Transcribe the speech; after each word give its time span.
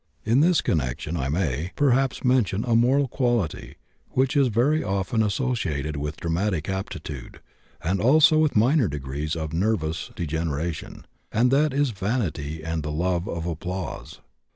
In 0.25 0.39
this 0.39 0.61
connection 0.61 1.15
I 1.15 1.29
may, 1.29 1.73
perhaps, 1.75 2.23
mention 2.23 2.63
a 2.65 2.75
moral 2.75 3.07
quality 3.07 3.75
which 4.09 4.35
is 4.35 4.47
very 4.47 4.83
often 4.83 5.21
associated 5.21 5.95
with 5.95 6.17
dramatic 6.19 6.67
aptitude, 6.67 7.39
and 7.83 8.01
also 8.01 8.39
with 8.39 8.55
minor 8.55 8.87
degrees 8.87 9.35
of 9.35 9.53
nervous 9.53 10.09
degeneration, 10.15 11.05
and 11.31 11.51
that 11.51 11.71
is 11.71 11.91
vanity 11.91 12.63
and 12.63 12.81
the 12.81 12.89
love 12.91 13.29
of 13.29 13.45
applause. 13.45 14.19